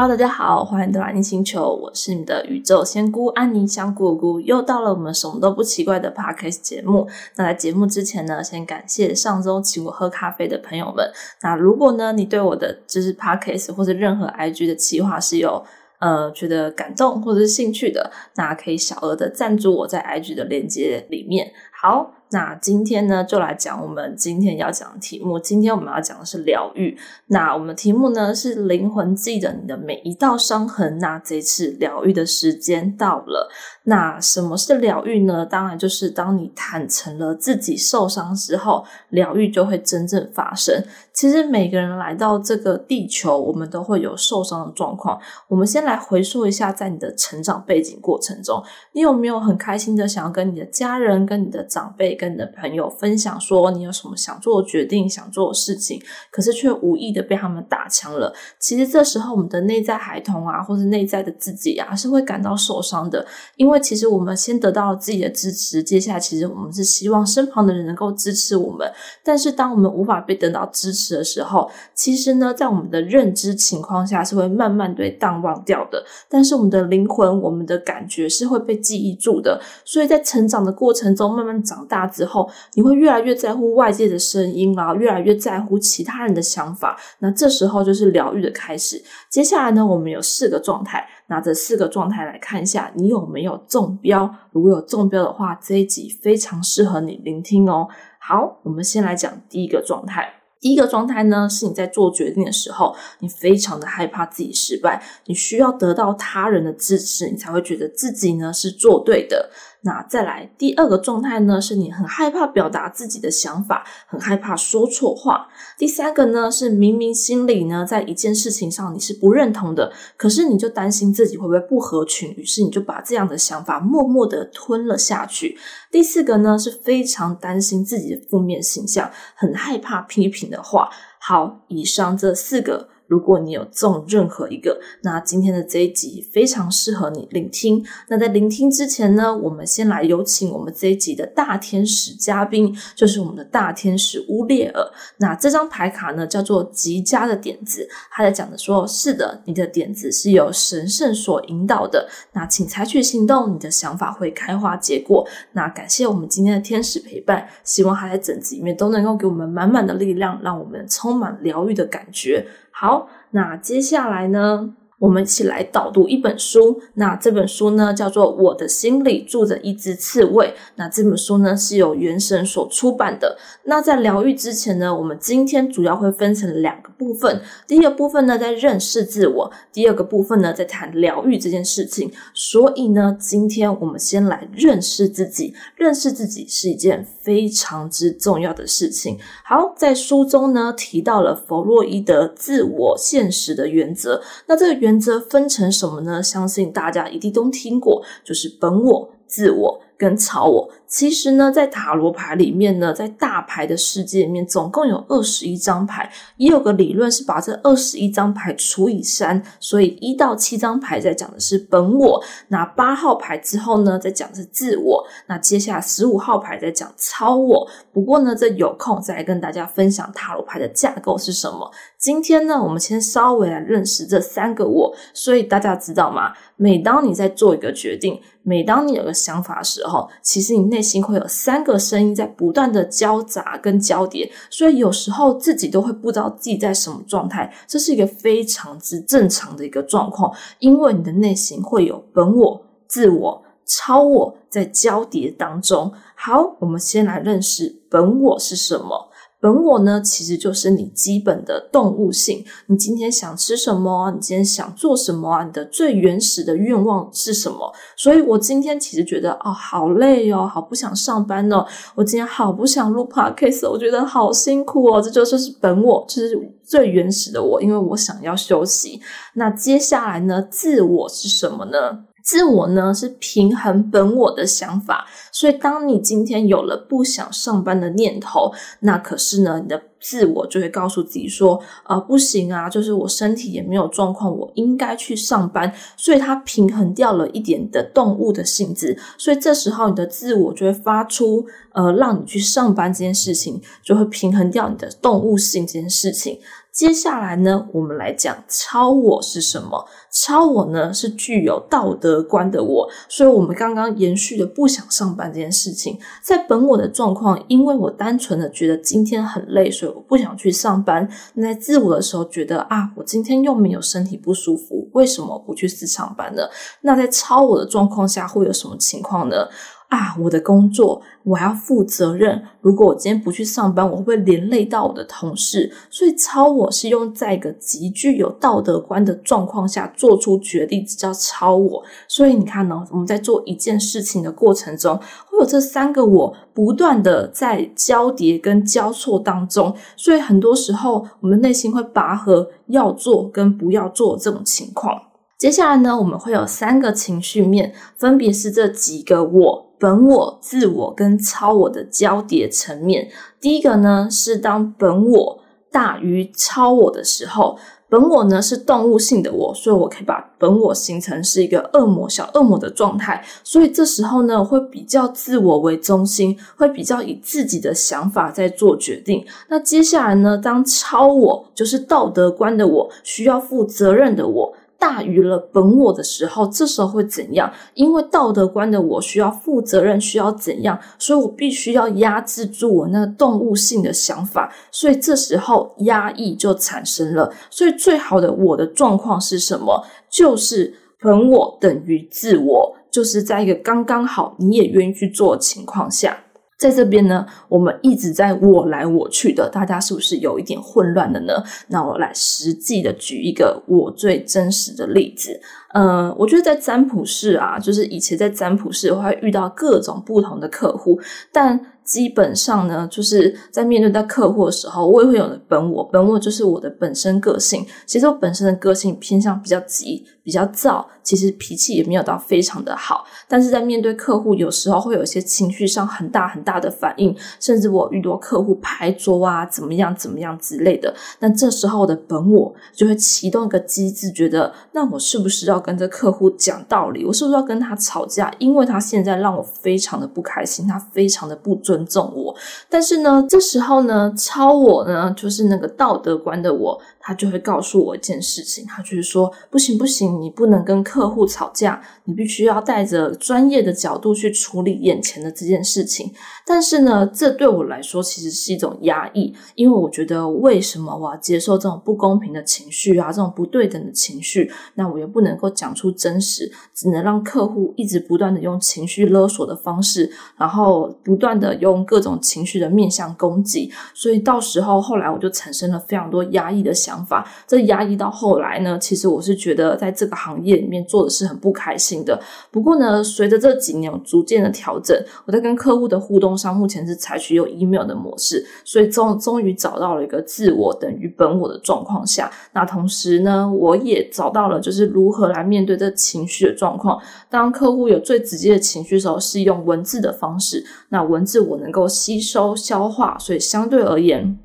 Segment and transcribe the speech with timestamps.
[0.00, 4.40] Hello，大家好，欢迎到安妮星球，我是你的宇宙仙姑安妮香姑姑。
[4.40, 7.08] 又到了我们什么都不奇怪的 Podcast 节目。
[7.34, 11.04] 那在节目之前呢，先感谢上周请我喝咖啡的朋友们。
[11.42, 15.64] 那如果呢，你对我的就是 Podcast 或者任何 IG 的企划是有
[15.98, 21.50] 呃觉得感动或者是兴趣的，那可以小额的赞助我在 IG 的链接里面。
[21.72, 22.12] 好。
[22.30, 25.38] 那今天呢，就来讲我们今天要讲的题目。
[25.38, 26.94] 今天我们要讲的是疗愈。
[27.28, 30.98] 那我们题目呢是灵魂记得你的每一道伤痕。
[30.98, 33.50] 那这次疗愈的时间到了。
[33.84, 35.46] 那什么是疗愈呢？
[35.46, 40.84] 当然就是当你坦诚了自己受伤之后，疗愈就会真正发生。
[41.14, 45.18] 其实每个人来到这个地球，我们都会有受伤的状况。
[45.48, 52.17] 我们先来回溯一下，在你的成长背景过程中，你有没有很开心的想要跟你的家人、跟你的长辈？
[52.18, 56.02] 跟你的朋友分享说你有什么想做的决定、想做的事情，
[56.32, 58.34] 可是却无意的被他们打枪了。
[58.58, 63.24] 其实这时候，我们的内在孩童啊，或者内在的自己啊，是会感到受伤的。
[63.54, 68.90] 因为其实我们先得到了自己的支持，接下来其实我们是希望身旁的人能够支持我们。
[69.22, 76.04] 但是当我们无法被得到支持的时候，其实呢，在我们的认知情况下是会慢慢被淡忘掉的。
[76.28, 79.60] 但是我们的灵魂、我们的感觉是会被记忆住的。
[79.84, 82.07] 所以在成长的过程中，慢慢长大。
[82.08, 86.98] 之后，你会越来越在乎外界的声音啦，越来越在乎其他人的想法。
[87.20, 89.00] 那这时候就是疗愈的开始。
[89.28, 94.34] 接下来呢，我们有四个状态，拿这四个状态来看一下，你有没有中标？
[94.52, 97.86] 如果有中标的话，这一集非常适合你聆听哦。
[98.18, 100.34] 好，我们先来讲第一个状态。
[100.60, 109.50] 第一个状态呢，是你在做决定的时候，你非常的害怕自己失败，你需要得到他人的支持，你才会觉得自己呢是做对的。
[109.88, 115.48] 那再来第二个状态呢，是你很害怕表达自己的想法，很害怕说错话。
[115.78, 125.56] 第三个呢，是明明心里呢在一件事情上你是不认同的，可是你就担心自己会不会不合群，于是你就把这样的想法默默的吞了下去。
[125.90, 130.90] 第四个呢，是非常担心自己的负面形象，很害怕批评的话。
[131.18, 132.88] 好，以上这四个。
[133.08, 137.84] 如果你有中任何一个，那今天的这一集非常适合你聆听。
[138.08, 144.82] 那在聆听之前呢，我们先来有请我们这一集的大天使嘉宾，就是我们的大天使乌列尔。
[145.16, 152.06] 那这张牌卡呢，叫做极佳的点子，他在讲的说：是的，你的点子是由神圣所引导的。
[152.32, 155.26] 那请采取行动，你的想法会开花结果。
[155.52, 162.46] 那感谢我们今天的天使陪伴，希望他在整集里面都能够给我们满满的力量，让我们充满疗愈的感觉。
[162.70, 164.74] 好，那接下来呢？
[164.98, 166.80] 我们一起来导读一本书。
[166.94, 170.46] 那这本书呢，叫做《我的心里住着一只刺猬》。
[170.76, 173.38] 那这本书呢，是由原神所出版的。
[173.64, 177.40] 那在疗愈之前呢，我们今天主要会分成两个部分。
[177.66, 182.10] 第一个部分呢，在认识自我；第二个部分呢，在谈疗愈这件事情。
[182.34, 185.54] 所以呢，今天我们先来认识自己。
[185.76, 189.16] 认识自己是一件非常之重要的事情。
[189.44, 194.20] 好，在书中呢，提到了弗洛伊德自我现实的原则。
[194.46, 196.22] 那这个原原则分成什么呢？
[196.22, 199.82] 相信大家一定都听过，就是本我、自我。
[199.98, 217.68] 跟超我，其实呢，在塔罗牌里面呢，在大牌的世界里面，总共有二十一张牌，也有个理论是把这二十一张牌除以三，所以一到七张牌在讲的是本我，那八号牌之后呢，在讲的是自我，那接下来十五号牌在讲超我。
[217.92, 221.70] 不过呢，这有空再来跟大家分享塔罗牌的架构是什么。
[221.98, 226.32] 今天呢，我们先稍微来认识这三个我，所以大家知道吗？
[226.56, 245.92] 每当你在做一个决定，每当你有个想法的时候，其实你内内心会有三个声音在不断的交杂跟交叠，所以有时候自己都会不知道自己在什么状态，这是一个非常之正常的一个状况，因为你的内心会有本我、自我、超我在交叠当中。
[246.14, 249.07] 好，我们先来认识本我是什么。
[249.40, 252.44] 本我呢，其实就是你基本的动物性。
[252.66, 254.10] 你今天想吃什么？
[254.10, 255.44] 你今天想做什么？
[255.44, 257.72] 你的最原始的愿望是什么？
[257.96, 261.64] 所以我今天其实觉得哦，好累哦，好不想上班哦。
[261.94, 265.00] 我今天好不想录 podcast，我觉得好辛苦哦。
[265.00, 269.00] 这就是本我，就是最原始的我，因为我想要休息。
[269.34, 272.07] 那接下来呢，自我是什么呢？
[272.28, 296.38] 自我呢是平衡本我的想法，所以当你今天有了不想上班的念头，那可是呢，你的自我就会告诉自己说：“啊，不行啊，就是我身体也没有状况，我应该去上班。”所以它平衡掉了一点的动物的性质，所以这时候你的自我就会发出呃，让你去上班这件事情，就会平衡掉你的动物性这件事情。
[296.70, 299.84] 接下来呢，我们来讲超我是什么？
[300.10, 311.08] 超我呢是具有道德观的我，所以我们刚刚延续的不想上班这件事情，在本我的状况，因为我单纯的觉得今天很累，所以我不想去上班。
[311.34, 316.42] 那在自我的时候，觉得啊，我今天又没有身体不舒服，为什么不去试上班呢？
[316.82, 319.48] 那在超我的状况下，会有什么情况呢？
[319.88, 322.42] 啊，我的工作我还要负责任。
[322.60, 325.72] 如果我今天不去上班，我会不会连累到我的同事？
[325.88, 331.82] 所以超我是用在一个极具有道德观的状况下做出决定，这叫超我。
[332.06, 334.96] 所以你看呢，我们在做一件事情的过程中，
[335.26, 339.74] 会有这三个我不断的在交叠跟交错当中。
[339.96, 345.02] 所以很多时候，我们内心会拔河，要做跟不要做这种情况。
[345.36, 353.08] 接下来呢，我们会有三个情绪面，分别是这几个我、本我、自我跟超我的交叠层面。
[353.40, 355.40] 第一个呢，是当本我
[355.70, 357.56] 大于超我的时候，
[357.88, 363.24] 本我呢是动物性的我，所以我可以把本我形成是一个恶魔、小恶魔的状态。
[363.42, 369.24] 所以这时候呢，会比较自我为中心，会比较以自己的想法在做决定。
[369.48, 374.54] 那接下来呢，当超我就是道德观的我，需要负责任的我。
[374.78, 377.52] 大于了本我的时候，这时候会怎样？
[377.74, 380.78] 因为道德观的我需要负责任，需要怎样？
[380.98, 387.32] 所以我必须要压制住我那个动物性的想法，所以这时候压抑就产生了。
[387.50, 389.84] 所以最好的我的状况是什么？
[390.08, 396.16] 就是本我等于自我，就是在一个刚刚好你也愿意去做的情况下。
[396.58, 401.32] 在这边呢，我们一直在我来我去的，大家是不是有一点混乱的呢？
[401.68, 405.40] 那我来实际的举一个我最真实的例子。
[405.72, 410.98] 嗯，我觉得在占卜室啊，就是以前在占卜室会遇到各种不同的客户，
[411.30, 417.66] 但基本上呢，就是在面对到客户的时候，我也会有本我，本我就是我的本身个性。
[417.86, 420.04] 其实我本身的个性偏向比较急。
[420.28, 437.06] 比较躁，其实脾气也没有到非常的好，但是在面对客户，有时候会有一些情绪上很大很大的反应，甚至我遇到客户拍桌啊，怎么样怎么样之类的，那这时候的本我就会启动一个机制，觉得那我是不是要跟这客户讲道理？
[437.06, 438.30] 我是不是要跟他吵架？
[438.38, 442.34] 因为他现在让我非常的不开心，他非常的不尊尊重我。
[442.68, 446.80] 但是呢，这时候呢，超我呢，就是那个道德观的我。
[447.08, 456.12] 他就会告诉我一件事情，他就是说不行不行，你不能跟客户吵架，你必须要带着专业的角度去处理眼前的这件事情。
[456.44, 464.52] 但是呢，这对我来说其实是一种压抑，因为我觉得为什么我要接受这种不公平的情绪啊，这种不对等的情绪？
[464.74, 473.72] 那我又不能够讲出真实，只能让客户一直不断的用情绪勒索的方式，然后不断的用各种情绪的面向攻击。
[473.94, 476.97] 所以到时候后来我就产生了非常多压抑的想。
[477.04, 482.20] 法这压抑到后来呢，其实我是觉得在这个行业里面做的是很不开心的。
[482.50, 484.96] 不过呢，随着这几年逐渐的调整，
[485.26, 492.30] 我在跟客户的互动上，目前是采取用 email 的模式，所以终终于找到了一个自我等于本我的状况下。
[492.52, 497.00] 那同时呢，我也找到了就是如何来面对这情绪的状况。
[497.30, 504.38] 当客户有最直接的情绪的时候，是用文字的方式，那文字我能够吸收消化，所以相对而言。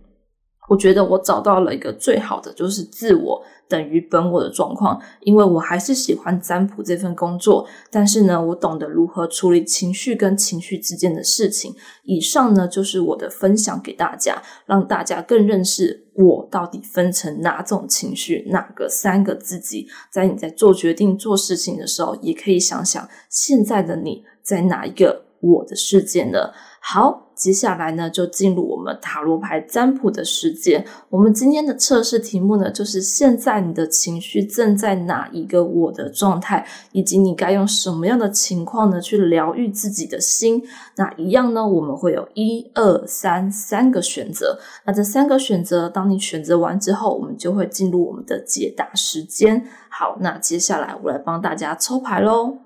[0.70, 11.75] 我觉得我找到了一个最好的，就是自我等于本我的状况，因为我还是喜欢占卜这份工作，但是呢，我懂得如何处理情绪跟情绪之间的事情。
[12.03, 19.88] 以上呢，就是我的分享给大家，让大家更认识我到底分成哪种情绪，哪个三个自己。
[20.12, 26.51] 在你在做决定、做事情的时候，也可以想想现在的你在哪一个我的世界呢？
[26.82, 27.22] 好。
[27.35, 30.85] 接下来呢，就进入我们塔罗牌占卜的时间。
[31.09, 40.63] 我们今天的测试题目呢，就是现在你的情绪正在哪一个我的状态，以及你该用什么样的情况呢去疗愈自己的心。
[40.95, 44.59] 那一样呢，我们会有一二三三个选择。
[44.85, 49.65] 那这三个选择，当你选择完之后，我们就会进入我们的解答时间。
[49.89, 52.62] 好，那接下来我来帮大家抽牌喽。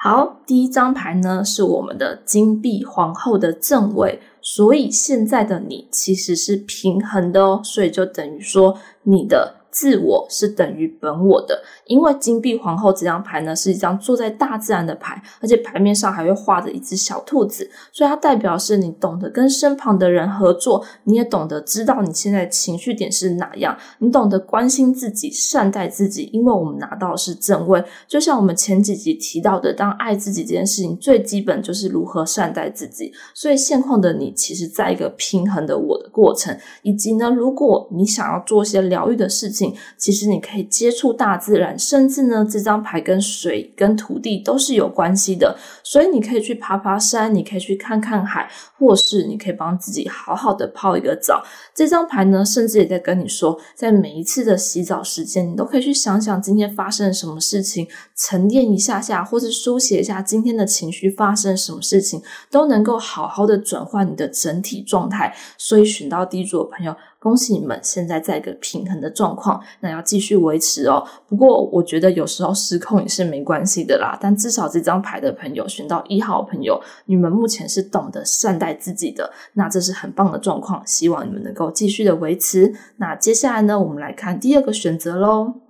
[0.00, 39.57] 好，第一张牌呢是我们的金币皇后的正位，所以现在的你其实是平衡的哦，所以就等于说你的自我是等于本我的，因为金币皇后这张牌呢是一张坐在大自然的牌，而且牌面上还会画着一只小兔子，所以它代表是你懂得跟身旁的人合作，你也懂得知道你现在情绪点是哪样，你懂得关心自己、善待自己，因为我们拿到的是正位，就像我们前几集提到的，当爱自己这件事情最基本就是如何善待自己，所以现况的你其实在一个平衡的我的过程，以及呢，如果你想要做一些疗愈的事情。
[39.96, 45.56] 其实你可以接触大自然，甚至呢，这张牌跟水、跟土地都是有关系的。
[45.82, 51.42] 所以你可以去爬爬山，你可以去看看海，或是你可以帮自己好好的泡一个澡。
[51.74, 65.34] 这张牌呢，甚至也在跟你说，在每一次的洗澡时间，你都可以去想想今天发生了什么事情，沉淀一下下，或是书写一下今天的情绪发生什么事情，都能够好好的转换你的整体状态。
[65.56, 66.94] 所以选到第一组的朋友。
[67.20, 71.04] 恭喜你们，现在在一个平衡的状况，那要继续维持哦。
[71.26, 74.16] 不过我觉得有时候失控也是没关系的啦。
[74.20, 80.80] 但至少这张牌的朋友选到一号朋友，你们目前是懂得善待自己的，那这是很棒的状况。
[80.86, 82.72] 希望你们能够继续的维持。
[82.98, 85.67] 那接下来呢，我们来看第二个选择喽。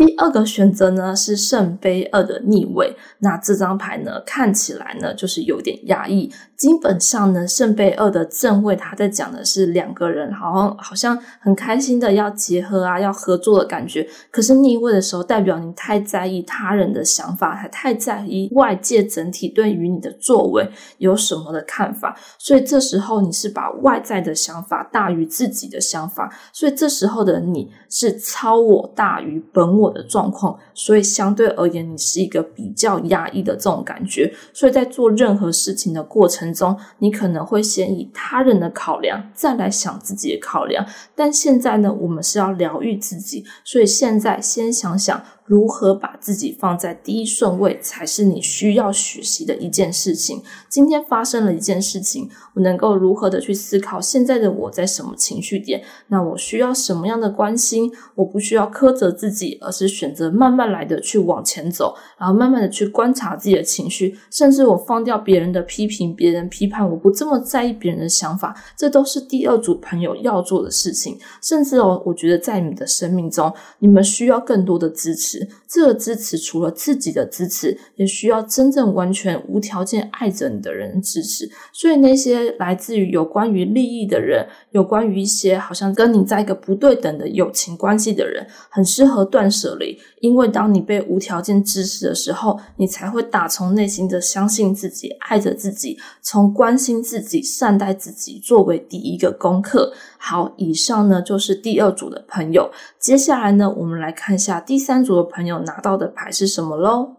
[0.00, 6.32] 第二个选择呢是圣杯二的逆位，那这张牌呢看起来呢就是有点压抑。
[6.56, 14.06] 基本上呢，圣杯二的正位，他在讲的是两个人好像好像很开心的要结合啊，要合作的感觉。
[14.30, 20.66] 可是逆位的时候，代表你太在意他人的想法，还太在意外界整体对于你的作为
[20.96, 22.16] 有什么的看法。
[22.38, 30.58] 所以这时候你是把外在的想法大于自己的想法，所以这时候的你是超我大于本我的状况。
[30.74, 34.34] 所以相对而言，你是一个比较压抑的这种感觉。
[34.52, 36.50] 所以在做任何事情的过程。
[36.52, 40.84] 中，你可能会先以他人的考量，再来想自己的考量。
[41.14, 45.22] 但现在呢，我们是要疗愈自己，所以现在先想想。
[45.50, 50.40] 如何把自己放在第一顺位，才是你需要学习的一件事情。
[50.68, 55.82] 今天发生了一件事情，我能够如何的去思考现在的我在什么情绪点？
[56.06, 57.90] 那我需要什么样的关心？
[58.14, 71.18] 我不需要苛责自己，而是选择慢慢来的去往前走，然后慢慢的去观察自己的情绪，甚至我放掉别人的批评、别人批判，我不这么在意别人的想法，这都是第二组朋友要做的事情。
[71.42, 75.39] 甚至哦，我觉得在你们的生命中，你们需要更多的支持。
[75.68, 81.50] 这个支持除了自己的支持，也需要真正完全无条件爱着你的人支持。
[81.72, 89.98] 所以那些来自于有关于利益的人，有关于一些好像跟你在一个不对等的友情关系的人，很适合断舍离。
[90.20, 99.92] 因为当你被无条件支持的时候，你才会打从内心的相信自己，爱着自己，从关心自己、善待自己作为第一个功课。
[100.22, 102.70] 好，以上呢就是第二组的朋友。
[102.98, 107.16] 接下来呢，我们来看一下第三组的朋友拿到的牌是什么喽。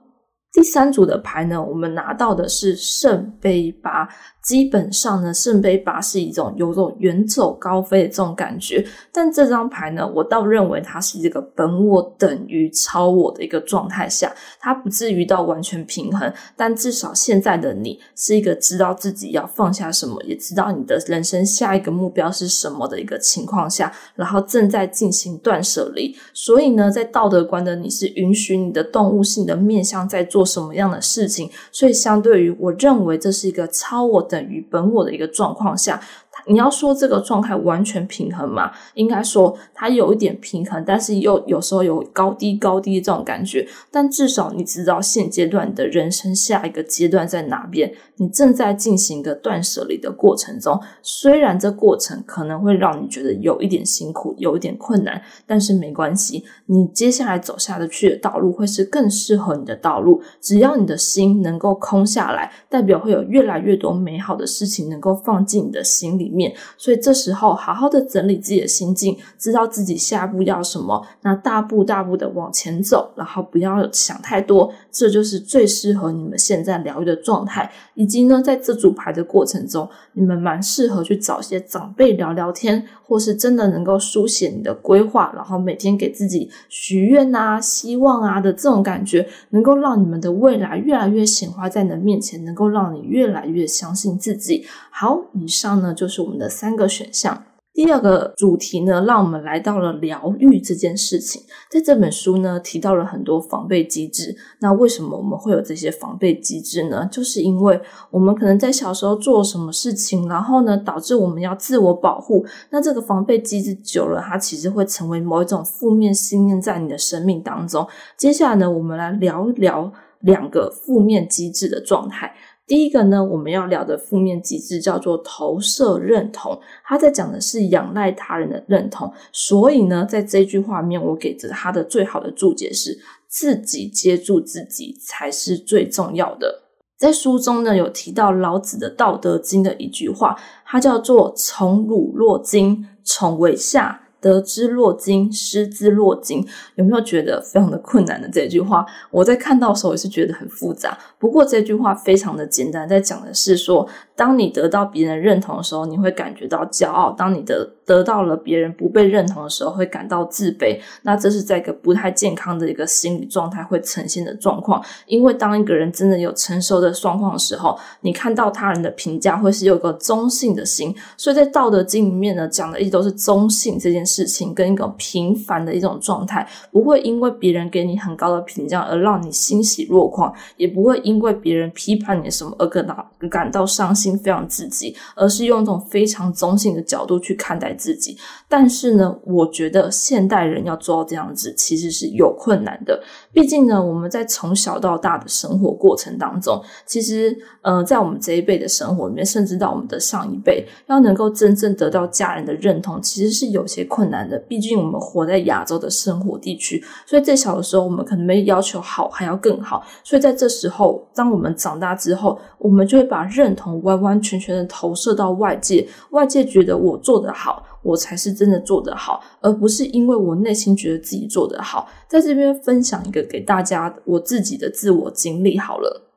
[0.53, 4.07] 第三组的牌呢，我们拿到的是圣杯八。
[4.41, 34.19] 基本上呢，圣杯八是一种有种远走高飞的这种感觉，但这张牌呢，我倒认为它是这个本我等于超我的一个状态下，它不至于到完全平衡，但至少现在的你是一个知道自己要放下什么，也知道你的人生下一个目标是什么的一个情况下，然后正在进行断舍离，所以呢，在道德观的你是允许你的动物性的面向在做做什么样的事情，所以相对于我认为这是一个超我。
[34.23, 36.01] 等于本我的一个状况下。
[36.47, 38.71] 你要说这个状态完全平衡吗？
[38.95, 43.67] 应该说它有一点平衡，但是又有时候有高低高低这种感觉。
[43.91, 50.79] 但至少你知道现阶段的人生下一个阶段在哪边，你正在进行一个断舍离的过程中。
[51.01, 60.21] 虽然这过程可能会让你觉得有一点辛苦，有一点困难，但是没关系，你接下来走下的去的道路会是更适合你的道路。
[60.39, 66.31] 只要你的心能够空下来，代表会有越来越多美好的事情能够放进你的心里。
[66.31, 77.69] 面，所以这时候好好的整理自己的心境，知道自己下一步要什么，那大步大步的往前走，然后不要想太多，这就是最适合你们现在疗愈的状态。
[77.95, 94.65] 以及呢，在这组牌的过程中，你们蛮适合去找些长辈聊聊天，或是真的能够书写你的规划，然后每天给自己许愿啊、希望啊的这种感觉，能够让你们的未来越来越显化在你的面前，能够让你越来越相信自己。
[94.89, 97.45] 好，以上呢就是我们的三个选项。
[97.73, 101.41] 第二个主题呢，让我们来到了疗愈这件事情。
[101.69, 104.35] 在这本书呢，提到了很多防备机制。
[104.59, 107.07] 那为什么我们会有这些防备机制呢？
[107.09, 112.45] 就是因为我们可能在小时候做什么事情，然后呢，导致我们要自我保护。
[112.71, 117.87] 那这个防备机制久了，它其实会成为某一种负面信念在你的生命当中。
[118.17, 119.89] 接下来呢，我们来聊一聊
[120.19, 122.35] 两个负面机制的状态。
[122.67, 129.11] 第一个呢，我们要聊的负面机制叫做投射认同，他在讲的是仰赖他人的认同。
[129.33, 136.61] 所以呢，在这句话面，我给着他的最好的注解是：自己接住自己才是最重要的。
[136.97, 148.85] 在书中呢，有提到老子的《道德经》的一句话，它叫做“宠辱若惊，宠为下。”得之若惊，失之若惊，有没有觉得非常的困难的这句话？
[149.09, 150.97] 我在看到的时候也是觉得很复杂。
[151.17, 153.89] 不过这句话非常的简单，在讲的是说，
[154.21, 160.79] 当你得到别人认同的时候，你会感觉到骄傲；当你的得到了别人不被认同的时候，会感到自卑。
[161.01, 164.81] 那这是在一个不太健康的一个心理状态会呈现的状况。
[165.07, 170.95] 因为当一个人真的有成熟的状况的时候，你看到他人的评价会是有个中性的心。
[171.17, 174.21] 所以在《道德经》里面呢，讲的一直都是中性这件事。
[174.31, 188.17] 情跟一个平凡的一种状态，不会因为别人给你很高的评价而让你欣喜若狂，也不会因为别人批判你什么而感到感到伤心，非常自己，而是用一种非常中性的角度去看待自己。
[188.47, 193.01] 但是呢，我觉得现代人要做到这样子，其实是有困难的。
[193.33, 204.37] 毕竟呢，我们在从小到大的生活过程当中，其实，呃，在我们这一辈的生活里面，甚至到我们的上一辈，要能够真正得到家人的认同，其实是有些困难的。
[204.47, 209.83] 毕竟我们活在亚洲的生活地区，所以在小的时候，我们可能没要求好，还要更好。
[210.03, 217.65] 所以在这时候，当我们长大之后，我们就会把认同完完完全全的投射到外界，外界觉得我做得好。
[217.83, 221.89] 我才是真的做得好，而不是因为我内心觉得自己做得好。
[222.07, 226.11] 在这边分享一个给大家我自己的自我经历好了，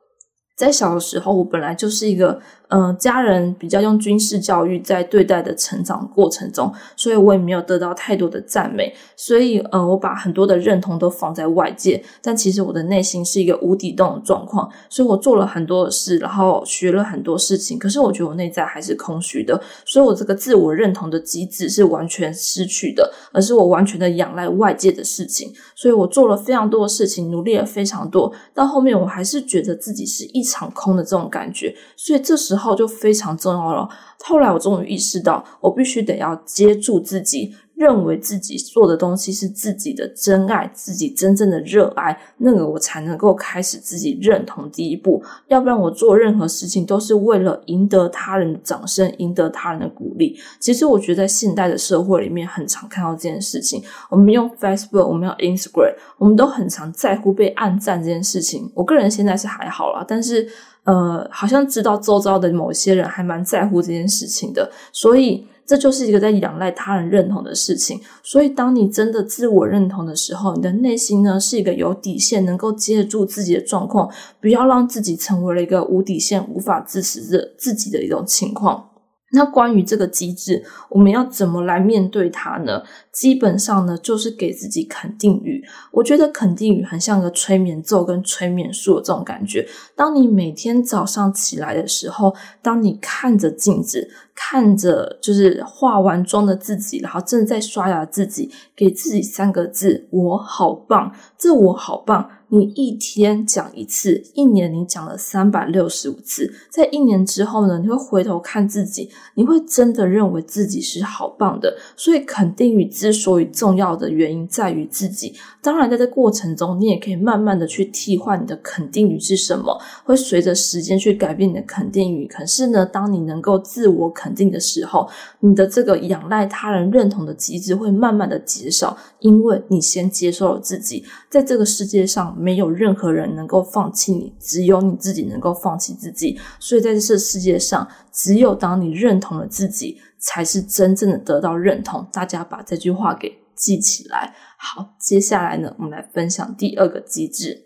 [0.55, 2.39] 在小的时候，我本来就是一个。
[2.69, 32.64] 嗯，家人比较用军事教育在对待的成长过程中，所以我也没有得到太多的赞美，所以呃，我把很多的认同都放在外界，但其实我的内心是一个无底洞的状况，所以我做了很多的事，然后学了很多事情，可是我觉得我内在还是空虚的，所以我这个自我认同的机制是完全失去的，而是我完全的仰赖外界的事情，所以我做了非常多的事情，努力了非常多，到后面我还是觉得自己是一场空的这种感觉，所以这时候。
[32.65, 33.87] 后就非常重要了。
[34.23, 45.21] 后来我终于意识到，我必须得要接住自己，认为自己做的东西是自己的真爱，自己真正的热爱，那个我才能够开始自己认同第一步。
[45.49, 50.35] 要不然我做任何事情都是为了赢得他人的掌声，赢得他人的鼓励。
[50.59, 53.83] 其实我觉得在现代的社会里面，很常看到这件事情。
[54.09, 58.71] 我们用 Facebook，我们用 Instagram，我们都很常在乎被暗赞这件事情。
[58.73, 60.47] 我个人现在是还好啦，但是。
[60.85, 67.99] 呃，好像知道周遭的某些人还蛮在乎这件事情的，所以这就是一个在仰赖他人认同的事情。
[68.23, 78.89] 所以，当你真的自我认同的时候，你的内心呢是一个有底线，能够接住自己的状况，不要让自己成为了一个无底线、无法自持着自己的一种情况。
[79.35, 82.81] 那关于这个机制，我们要怎么来面对它呢？
[83.11, 85.63] 基本上呢，就是给自己肯定语。
[85.91, 89.67] 我觉得肯定语很像个催眠咒跟催眠术的这种感觉。
[89.95, 101.13] 当你每天早上起来的时候，当你看着镜子，看着就是化完妆的自己，然后正在刷牙自己，给自己三个字：我好棒。
[101.37, 102.29] 这我好棒。
[102.55, 111.77] 你一天讲一次，一年你讲了三百六十五次，在一年之后呢，你会回头看自己，你会真的认为自己是好棒的。
[111.97, 115.35] 所以肯定语之所以重要的原因在于自己。
[115.61, 122.25] 当然，在这过程中，你也可以慢慢的去替换你的肯定语是什么，会随着时间去改变你的肯定语。
[122.25, 125.09] 可是呢，当你能够自我肯定的时候，
[125.41, 132.33] 你的这个仰赖他人认同的机制会慢慢的减少，因为你先接受了自己，在这个世界上。
[132.45, 136.39] 没有任何人能够放弃你，只有你自己能够放弃自己。
[136.59, 142.07] 所以在这世界上，只有当你认同了自己，才是真正的得到认同。
[142.13, 144.35] 大家把这句话给记起来。
[144.59, 147.63] 好，接下来呢，我们来分享第二个机制。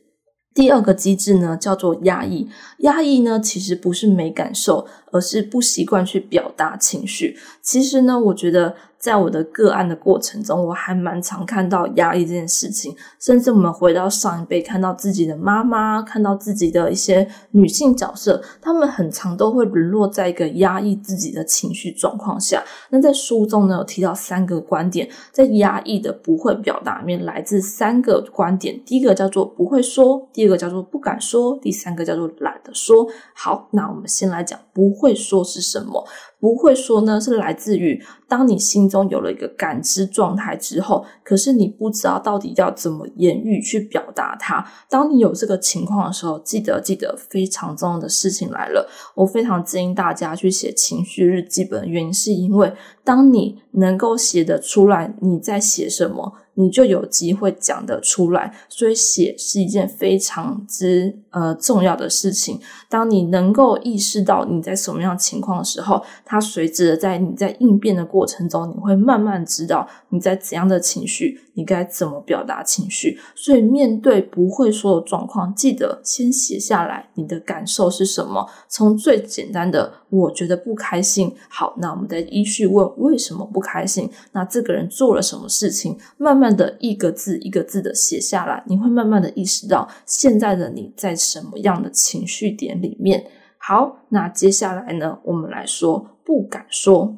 [0.55, 2.47] 第二个机制呢，叫做压抑。
[2.79, 7.37] 压抑呢，其实不是没感受，而是不习惯去表达情绪。
[7.61, 12.95] 其实呢，我觉得在我的个案的过程中，我还蛮常看到压抑这件事情。
[13.19, 22.61] 甚至我们回到上一辈，看到自己的妈妈，看到自己的一些女性角色，她们很常都会沦落在一个压抑自己的情绪状况下。
[22.89, 28.77] 那在书中呢，有提到三个观点，在压抑的不会表达里面，来自三个观点。
[28.85, 33.07] 第一个叫做不会说，第二个叫做不敢说，第三个叫做懒得说。
[33.33, 36.05] 好，那我们先来讲不会说是什么。
[36.39, 44.65] 不会说呢，是来自于当你心中有了一个感知状态之后，可是你不知道到底要怎么言语去表达它。
[44.89, 48.89] 当你有这个情况的时候，记得记得非常重要的事情来了。
[49.15, 52.71] 我非常建议大家去写情绪日记本，原因是因为
[53.03, 56.33] 当你能够写得出来你在写什么。
[56.55, 62.59] 你就有机会讲得出来，所以写是一件非常之呃重要的事情。
[62.89, 71.39] 当你能够意识到你在什么样情况的时候，它随之的在你在应变的过程中，你会慢慢知道你在怎样的情绪。
[71.55, 73.19] 你该怎么表达情绪？
[73.35, 78.49] 所以面对不会说的状况，记得先写下来，你的感受是什么？
[78.69, 84.09] 从最简单的“我觉得不开心”，好，那我们再依序问为什么不开心？
[84.31, 85.97] 那这个人做了什么事情？
[86.15, 93.25] 慢慢的一个字一个字的写下来，你会慢慢的意识到现在的你在什么样的情绪点里面。
[93.57, 97.17] 好，那接下来呢，我们来说不敢说。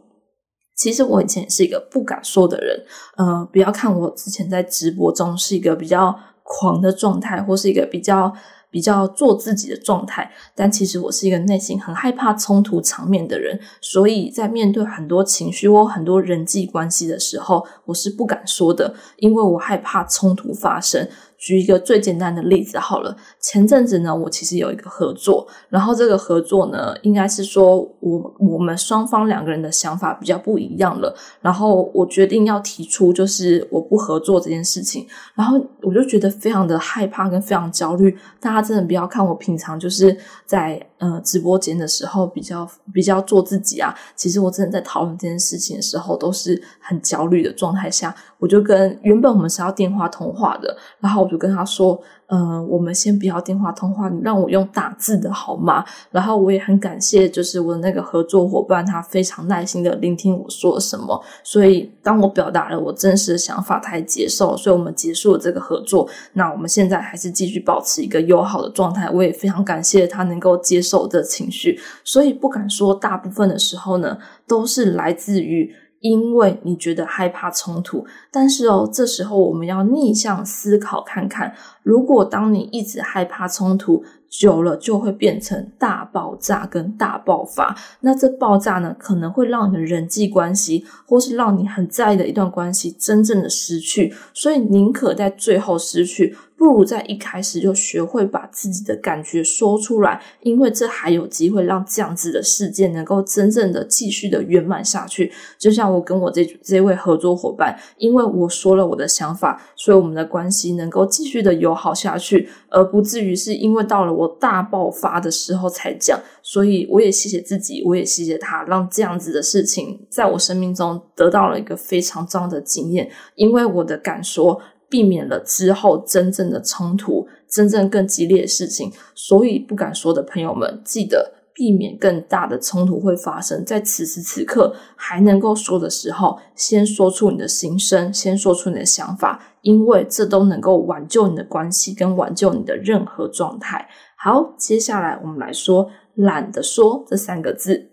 [0.75, 2.83] 其实我以前也是一个不敢说的人，
[3.15, 8.33] 呃，不要看我之前在直播中是一个比较狂的状态，或是一个比较
[8.71, 21.07] 比较做自己的状态，但其实我是一个内心很害怕冲突场面的人，所以在面对很多情绪或很多人际关系的时候，我是不敢说的，因为我害怕冲突发生。
[21.41, 38.15] 举一个最简单的例子好了，前阵子呢，我其实有一个合作，然后这个合作呢，应该是说我我们双方两个人的想法比较不一样了，然后我决定要提出就是我不合作这件事情，然后我就觉得非常的害怕跟非常焦虑。
[38.39, 51.31] 大家真的不要看我平常就是在呃直播间的时候比较比较做自己啊，其实我真的在讨论这件事情的时候都是很焦虑的状态下，我就跟原本我们是要电话通话的，然后我。
[51.31, 51.97] 就跟他说，
[52.33, 55.83] 嗯，我们先不要电话通话，你让我用打字的好吗？
[56.11, 61.21] 然后我也很感谢，就是我的那个合作伙伴，他非常耐心的聆听我说什么。
[61.43, 66.07] 所以当我表达了我真实的想法，他也接受，所以我们结束了这个合作。
[66.31, 69.09] 那我们现在还是继续保持一个友好的状态。
[69.09, 71.77] 我也非常感谢他能够接受这情绪。
[72.05, 74.17] 所以不敢说，大部分的时候呢，
[74.47, 75.69] 都是来自于。
[76.01, 87.75] 因为你觉得害怕冲突，但是哦，这时候我们要逆向思考看看，如果当你一直害怕冲突，久了就会变成大爆炸跟大爆发。
[87.99, 94.11] 那这爆炸呢，可能会让你的人际关系，或是让你很在意的一段关系，真正的失去。
[94.33, 96.35] 所以宁可在最后失去。
[96.57, 105.31] 不如在一开始就学会把自己的感觉说出来，因为这还有机会让这样子的事件能够真正的继续的圆满下去。
[105.57, 116.19] 就像我跟我这这位合作伙伴，因为我说了我的想法，所以我们的关系能够继续的友好下去，而不至于是因为到了我大爆发的时候才讲。
[116.41, 124.61] 所以我也谢谢自己，我也谢谢他，让这样子的事情在我生命中得到了一个非常重要的经验，因为我的敢说。
[124.91, 128.91] 避免了之后真正的冲突，真正更激烈的事情。
[129.15, 133.63] 所以不敢说的朋友们，记得避免更大的冲突会发生。
[133.65, 143.87] 在此时此刻还能够说的时候，先说出你的心声，先说出你的想法，因为这都能够挽救你的关系，跟挽救你的任何状态。
[144.17, 147.90] 好，接下来我们来说“懒得说”这三个字。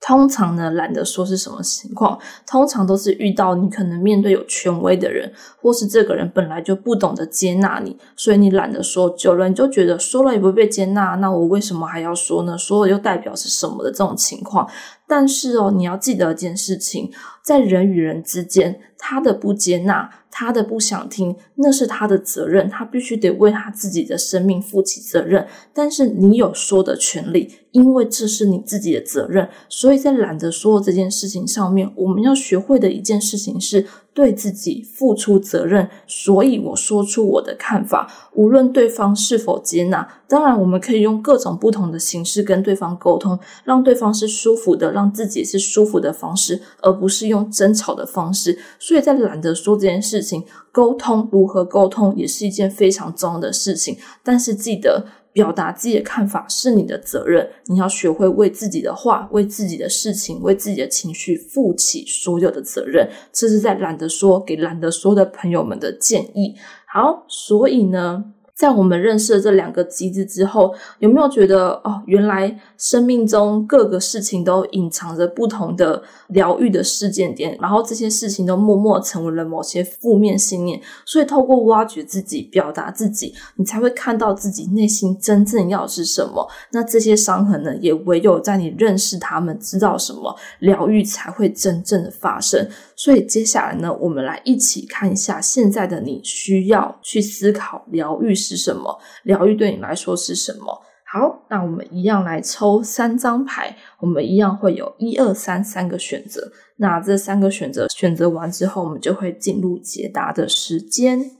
[0.00, 2.18] 通常呢，懒得说是什么情况？
[2.46, 9.10] 通常都是遇到你可能面对有权威的人，或是这个人本来就不懂得接纳你，所以你懒得说。
[9.10, 12.56] 久了，你就觉得说了也不会被接纳，那我为什么还要说呢？
[12.56, 14.68] 说了又代表是什么的这种情况？
[15.06, 17.10] 但是哦，你要记得一件事情，
[17.42, 25.46] 在人与人之间，他的不接纳，他的不想听，那是他的责任，他必须得为他自己的生命负起责任。
[25.72, 29.48] 但是你有说的权利，因为这是你自己的责任。
[29.68, 33.86] 所以在懒得说这件事情上面，我们要学会的一件事情是。
[34.14, 40.08] 对自己付出责任，所以我说出我的看法，无论对方是否接纳。
[40.26, 48.58] 当然，我们可以用各种不同的形式跟对方沟通，让对方是舒服的，让自己是舒服的方式，而不是用争吵的方式。
[48.80, 53.96] 所以在懒得说这件事情，沟通如何沟通也是一件非常重要的事情。
[54.24, 55.06] 但是记得。
[55.38, 63.08] 表达自己的看法是你的责任，你要学会为自己的话、为自己的事情、为自己的情绪负起所有的责任。
[63.32, 66.56] 这是在懒得说给懒得说的朋友们的建议。
[66.92, 68.24] 好，所以呢。
[68.58, 80.80] 在我们认识了这两个机制之后，有没有觉得哦，原来生命中各个事情都隐藏着不同的疗愈的事件点，然后这些事情都默默成为了某些负面信念。
[81.06, 86.44] 所以，透过挖掘自己、表达自己，你才会看到自己内心真正要是什么。
[86.72, 92.68] 那这些伤痕呢，也唯有在你认识他们、知道什么，疗愈才会真正的发生。
[92.96, 98.34] 所以，接下来呢，我们来一起看一下现在的你需要去思考疗愈。
[98.48, 100.82] 是什么疗愈对你来说是什么？
[101.10, 106.52] 好，那我们一样来抽三张牌，我们一样会有一二三三个选择。
[106.76, 111.30] 那这三个选择选择完之后，我们就会进入解答的时间。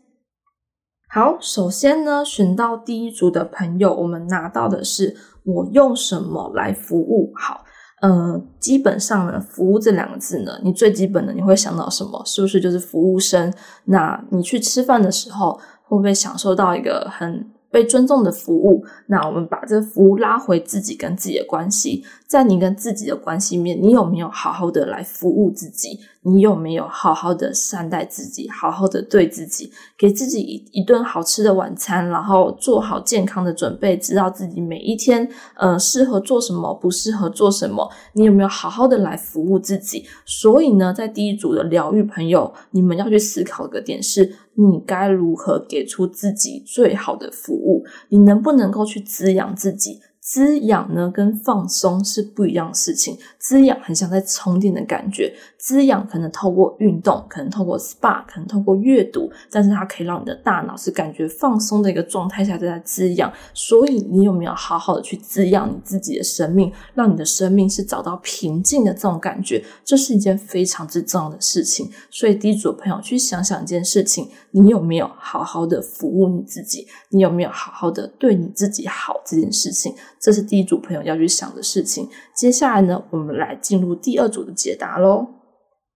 [1.10, 7.30] 好，首先呢，选到第一组的朋友，我们拿到的是我用什么来服务？
[7.34, 7.62] 好，
[8.00, 12.22] 呃，基本上呢，服务这两个字呢，你最基本的你会想到什么？
[12.24, 13.52] 是不是就是服务生？
[13.84, 15.60] 那你去吃饭的时候。
[15.88, 18.84] 会不会享受到一个很被尊重的服务？
[19.06, 25.98] 那我们把这个服务拉回自己跟自己的关系，在你跟自己的关系面，你有没有好好的来服务自己？
[26.20, 37.90] 你有没有好好的善待自己，好好的对自己，给自己一一顿好吃的晚餐，然后做好健康的准备，知道自己每一天呃适合做什么，不适合做什么？
[38.12, 40.04] 你有没有好好的来服务自己？
[40.26, 44.36] 所以呢，在第一组的疗愈朋友，你们要去思考一个点是。
[44.60, 47.84] 你该如何给出自己最好的服务？
[48.08, 50.00] 你能不能够去滋养自己？
[50.30, 53.16] 滋养呢，跟放松是不一样的事情。
[53.38, 63.32] 滋养很像在充电的感觉，滋养可能透过运动，可能透过 SPA，可能透过阅读，但是它可以让你的大脑是感觉放松的一个状态下在滋养。
[63.52, 69.64] 所以你有没有好好的去滋养你自己的生命，让你的生命是找到平静的这种感觉？
[69.84, 71.90] 这是一件非常之重要的事情。
[72.08, 76.86] 所以第一组朋友去想想一件事情：你有没有好好的服务你自己？
[77.10, 79.14] 你有没有好好的对你自己好？
[79.26, 79.92] 这件事情。
[80.20, 82.08] 这是第一组朋友要去想的事情。
[82.38, 85.26] 接下来呢，我们来进入第二组的解答喽。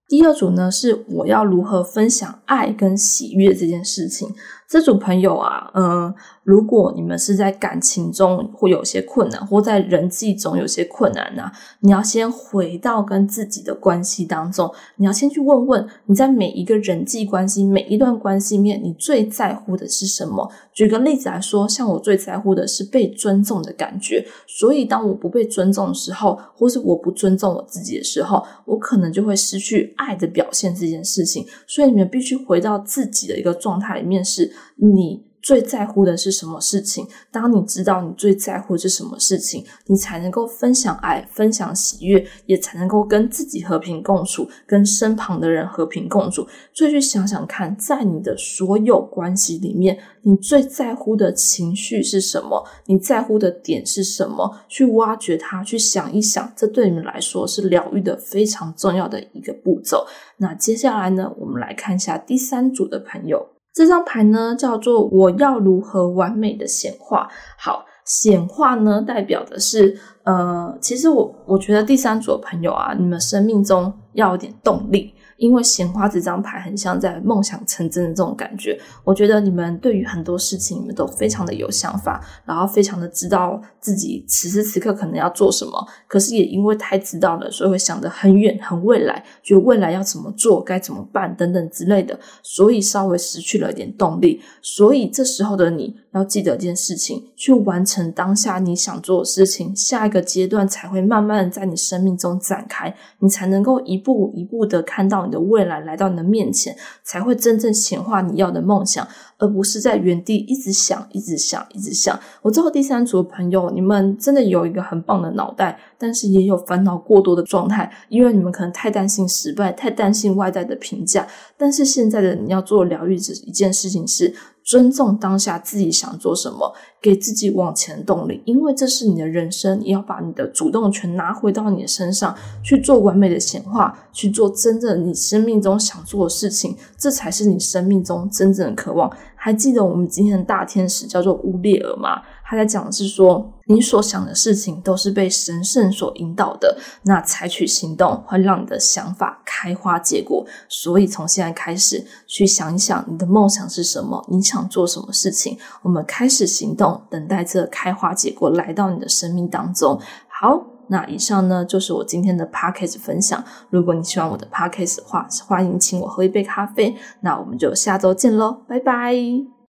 [0.09, 4.28] 第二组呢，是我要如何分享爱跟喜悦这件事情。
[4.68, 6.12] 这组朋友啊，嗯，
[6.44, 11.50] 如果你们是在感情中会有些困难，或在人际中有些困难呢，
[11.81, 20.50] 你要先回到跟自己的关系当中，你要先去问问你在每一个人际关系、每一段关系面，你最在乎的是什么？
[20.72, 31.46] 举个例子来说，像我最在乎的是被尊重的感觉，所以当我不被尊重的时候，或是我不尊重我自己的时候，我可能就会失去爱的表现这件事情。
[31.66, 34.52] 所以你们必须回到自己的一个状态里面是。
[34.76, 37.07] 你最在乎的是什么事情？
[37.33, 46.46] 当你知道你最在乎是什么事情，你才能够分享爱、分享喜悦，也才能够跟自己和平共处，跟身旁的人和平共处。
[46.72, 52.64] 所以去想想看，在你的所有关系里面，你最在乎的情绪是什么？
[52.87, 54.59] 你在乎的点是什么？
[54.68, 60.07] 去挖掘它，去想一想，这对你们来说是疗愈的非常重要的一个步骤。
[60.37, 63.48] 那接下来呢，我们来看一下第三组的朋友。
[63.72, 67.28] 这张牌呢，叫做“我要如何完美的显化”。
[67.58, 75.14] 好，显化呢，代表的是，呃，其实我我觉得第三组的朋友啊，你们生命中要有点动力。
[75.42, 94.40] 因为显化这张牌很像在梦想成真的这种感觉，我觉得你们对于很多事情你们都非常的有想法，然后非常的知道自己此时此刻可能要做什么，可是也因为太知道了，所以会想得很远很未来，就未来要怎么做，该怎么办等等之类的，所以稍微失去了一点动力。
[94.62, 105.32] 所以这时候的你要记得一件事情，去完成当下你想做的事情，下一个阶段才会慢慢在你生命中展开，你才能够一步一步的看到。
[105.33, 112.16] 的未来来到你的面前，才会真正显化你要的梦想，而不是在原地一直想、一直想、一直想。
[112.42, 121.27] 我知道第三组的朋友，你们真的有一个很棒的脑袋，但是也有烦恼过多的状态，因为你们可能太担心失败，太担心外在的评价。
[121.57, 124.33] 但是现在的你要做疗愈这一件事情是。
[124.64, 139.11] 尊重当下自己想做什么，给自己往前动力，因为这是你的人生，你要把你的主动权拿回到你的身上，去做完美的显化，去做真正你生命中想做的事情，这才是你生命中真正的渴望。
[139.35, 142.22] 还记得我们今天的大天使叫做乌列尔吗？
[142.52, 150.44] 他在讲的是说，你所想的事情都是被神圣所引导的，那采取行动会让你的想法开花结果。
[150.68, 159.98] 所以从现在开始，去想一想你的梦想是什么，你想做什么事情，我们开始行动，等待这开花结果来到你的生命当中。
[160.28, 160.66] 好。
[160.88, 163.42] 那以上呢，就是我今天的 podcast 分享。
[163.70, 166.94] 如果你喜欢我的 podcast 的话，欢迎请我喝一杯咖啡。
[167.22, 169.52] 那我们就下周见喽，拜拜。